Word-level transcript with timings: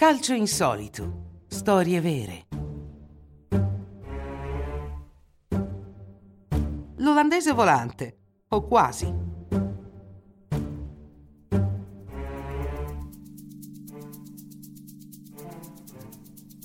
Calcio 0.00 0.32
insolito. 0.32 1.42
Storie 1.46 2.00
vere. 2.00 2.46
L'olandese 6.96 7.52
volante, 7.52 8.18
o 8.48 8.66
quasi. 8.66 9.14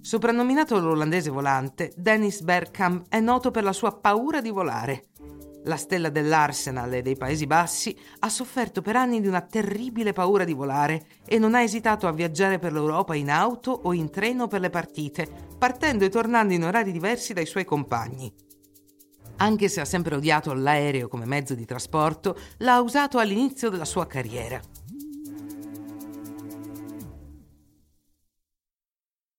Soprannominato 0.00 0.78
l'olandese 0.78 1.28
volante, 1.28 1.92
Dennis 1.98 2.40
Bergkamp 2.40 3.10
è 3.10 3.20
noto 3.20 3.50
per 3.50 3.62
la 3.62 3.74
sua 3.74 3.94
paura 3.94 4.40
di 4.40 4.48
volare. 4.48 5.08
La 5.64 5.76
stella 5.76 6.08
dell'Arsenal 6.08 6.94
e 6.94 7.02
dei 7.02 7.16
Paesi 7.16 7.46
Bassi 7.46 7.96
ha 8.20 8.28
sofferto 8.28 8.80
per 8.80 8.96
anni 8.96 9.20
di 9.20 9.26
una 9.26 9.42
terribile 9.42 10.12
paura 10.12 10.44
di 10.44 10.54
volare 10.54 11.06
e 11.26 11.38
non 11.38 11.54
ha 11.54 11.62
esitato 11.62 12.06
a 12.06 12.12
viaggiare 12.12 12.58
per 12.58 12.72
l'Europa 12.72 13.14
in 13.14 13.30
auto 13.30 13.72
o 13.72 13.92
in 13.92 14.10
treno 14.10 14.46
per 14.46 14.60
le 14.60 14.70
partite, 14.70 15.28
partendo 15.58 16.04
e 16.04 16.08
tornando 16.08 16.54
in 16.54 16.64
orari 16.64 16.92
diversi 16.92 17.32
dai 17.32 17.46
suoi 17.46 17.64
compagni. 17.64 18.32
Anche 19.40 19.68
se 19.68 19.80
ha 19.80 19.84
sempre 19.84 20.16
odiato 20.16 20.52
l'aereo 20.52 21.08
come 21.08 21.26
mezzo 21.26 21.54
di 21.54 21.64
trasporto, 21.64 22.36
l'ha 22.58 22.80
usato 22.80 23.18
all'inizio 23.18 23.68
della 23.68 23.84
sua 23.84 24.06
carriera. 24.06 24.60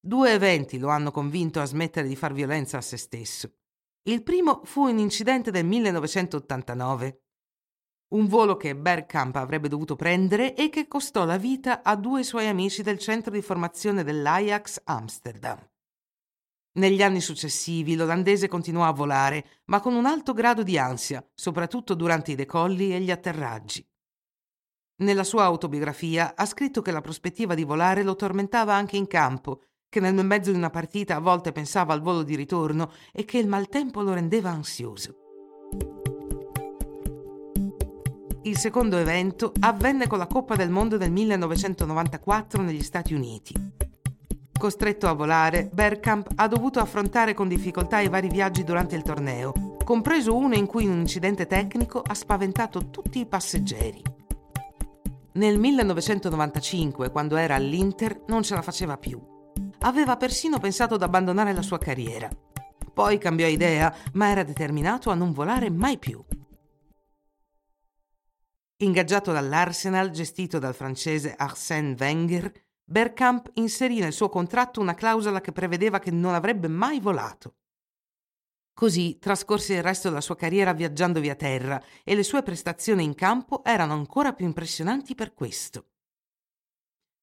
Due 0.01 0.31
eventi 0.31 0.77
lo 0.77 0.87
hanno 0.89 1.11
convinto 1.11 1.59
a 1.59 1.65
smettere 1.65 2.07
di 2.07 2.15
far 2.15 2.33
violenza 2.33 2.77
a 2.77 2.81
se 2.81 2.97
stesso. 2.97 3.58
Il 4.09 4.23
primo 4.23 4.61
fu 4.63 4.87
un 4.87 4.97
incidente 4.97 5.51
del 5.51 5.65
1989. 5.65 7.25
Un 8.15 8.25
volo 8.25 8.57
che 8.57 8.75
Bergkamp 8.75 9.35
avrebbe 9.35 9.67
dovuto 9.67 9.95
prendere 9.95 10.55
e 10.55 10.69
che 10.69 10.87
costò 10.87 11.25
la 11.25 11.37
vita 11.37 11.83
a 11.83 11.95
due 11.95 12.23
suoi 12.23 12.47
amici 12.47 12.81
del 12.81 12.97
centro 12.97 13.31
di 13.31 13.43
formazione 13.43 14.03
dell'Ajax 14.03 14.81
Amsterdam. 14.85 15.63
Negli 16.79 17.03
anni 17.03 17.21
successivi 17.21 17.95
l'olandese 17.95 18.47
continuò 18.47 18.85
a 18.85 18.93
volare, 18.93 19.61
ma 19.65 19.79
con 19.79 19.93
un 19.93 20.07
alto 20.07 20.33
grado 20.33 20.63
di 20.63 20.79
ansia, 20.79 21.23
soprattutto 21.35 21.93
durante 21.93 22.31
i 22.31 22.35
decolli 22.35 22.91
e 22.95 23.01
gli 23.01 23.11
atterraggi. 23.11 23.87
Nella 25.03 25.23
sua 25.23 25.43
autobiografia 25.43 26.35
ha 26.35 26.47
scritto 26.47 26.81
che 26.81 26.89
la 26.89 27.01
prospettiva 27.01 27.53
di 27.53 27.63
volare 27.63 28.01
lo 28.01 28.15
tormentava 28.15 28.73
anche 28.73 28.97
in 28.97 29.05
campo 29.05 29.65
che 29.89 29.99
nel 29.99 30.13
mezzo 30.23 30.51
di 30.51 30.57
una 30.57 30.69
partita 30.69 31.15
a 31.15 31.19
volte 31.19 31.51
pensava 31.51 31.93
al 31.93 32.01
volo 32.01 32.21
di 32.21 32.35
ritorno 32.35 32.91
e 33.11 33.25
che 33.25 33.39
il 33.39 33.47
maltempo 33.47 34.01
lo 34.01 34.13
rendeva 34.13 34.51
ansioso. 34.51 35.15
Il 38.43 38.57
secondo 38.57 38.97
evento 38.97 39.51
avvenne 39.61 40.07
con 40.07 40.19
la 40.19 40.27
Coppa 40.27 40.55
del 40.55 40.69
Mondo 40.69 40.97
del 40.97 41.11
1994 41.11 42.61
negli 42.61 42.83
Stati 42.83 43.13
Uniti. 43.13 43.53
Costretto 44.57 45.07
a 45.07 45.13
volare, 45.13 45.69
Bergkamp 45.73 46.31
ha 46.35 46.47
dovuto 46.47 46.79
affrontare 46.79 47.33
con 47.33 47.47
difficoltà 47.47 47.99
i 47.99 48.09
vari 48.09 48.29
viaggi 48.29 48.63
durante 48.63 48.95
il 48.95 49.01
torneo, 49.01 49.77
compreso 49.83 50.35
uno 50.35 50.55
in 50.55 50.67
cui 50.67 50.85
un 50.85 50.99
incidente 50.99 51.47
tecnico 51.47 52.01
ha 52.05 52.13
spaventato 52.13 52.89
tutti 52.89 53.19
i 53.19 53.25
passeggeri. 53.25 54.01
Nel 55.33 55.57
1995, 55.57 57.09
quando 57.09 57.37
era 57.37 57.55
all'Inter, 57.55 58.23
non 58.27 58.43
ce 58.43 58.55
la 58.55 58.61
faceva 58.61 58.97
più 58.97 59.28
aveva 59.79 60.17
persino 60.17 60.59
pensato 60.59 60.95
ad 60.95 61.03
abbandonare 61.03 61.53
la 61.53 61.61
sua 61.61 61.77
carriera. 61.77 62.29
Poi 62.93 63.17
cambiò 63.17 63.47
idea, 63.47 63.95
ma 64.13 64.29
era 64.29 64.43
determinato 64.43 65.09
a 65.09 65.15
non 65.15 65.31
volare 65.31 65.69
mai 65.69 65.97
più. 65.97 66.23
Ingaggiato 68.81 69.31
dall'Arsenal, 69.31 70.09
gestito 70.09 70.57
dal 70.59 70.73
francese 70.73 71.35
Arsène 71.37 71.95
Wenger, 71.99 72.51
Bergkamp 72.83 73.51
inserì 73.55 73.99
nel 73.99 74.13
suo 74.13 74.29
contratto 74.29 74.81
una 74.81 74.95
clausola 74.95 75.41
che 75.41 75.51
prevedeva 75.51 75.99
che 75.99 76.11
non 76.11 76.33
avrebbe 76.33 76.67
mai 76.67 76.99
volato. 76.99 77.55
Così 78.73 79.19
trascorse 79.19 79.75
il 79.75 79.83
resto 79.83 80.07
della 80.07 80.21
sua 80.21 80.37
carriera 80.37 80.71
viaggiando 80.71 81.19
via 81.19 81.35
terra 81.35 81.83
e 82.03 82.15
le 82.15 82.23
sue 82.23 82.41
prestazioni 82.41 83.03
in 83.03 83.13
campo 83.13 83.63
erano 83.63 83.93
ancora 83.93 84.31
più 84.33 84.45
impressionanti 84.45 85.13
per 85.13 85.33
questo. 85.33 85.87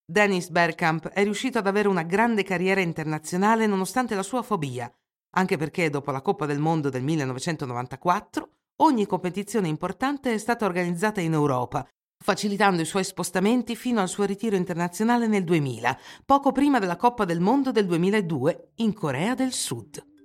Dennis 0.09 0.51
Bergkamp 0.51 1.09
è 1.09 1.25
riuscito 1.25 1.59
ad 1.59 1.67
avere 1.67 1.89
una 1.89 2.05
grande 2.05 2.45
carriera 2.45 2.81
internazionale 2.81 3.67
nonostante 3.67 4.15
la 4.15 4.23
sua 4.23 4.43
fobia, 4.43 4.89
anche 5.31 5.57
perché 5.57 5.91
dopo 5.91 6.13
la 6.13 6.21
Coppa 6.21 6.47
del 6.47 6.61
Mondo 6.61 6.91
del 6.91 7.03
1994 7.03 8.51
ogni 8.83 9.05
competizione 9.05 9.67
importante 9.67 10.33
è 10.33 10.39
stata 10.39 10.65
organizzata 10.65 11.21
in 11.21 11.33
Europa, 11.33 11.85
facilitando 12.25 12.83
i 12.83 12.87
suoi 12.87 13.03
spostamenti 13.03 13.75
fino 13.75 14.01
al 14.01 14.09
suo 14.09 14.27
ritiro 14.27 14.55
internazionale 14.55 15.27
nel 15.27 15.43
2000, 15.43 15.99
poco 16.25 16.53
prima 16.53 16.79
della 16.79 16.97
Coppa 16.97 17.25
del 17.25 17.41
Mondo 17.41 17.73
del 17.73 17.87
2002 17.87 18.75
in 18.77 18.93
Corea 18.93 19.35
del 19.35 19.53
Sud. 19.53 20.16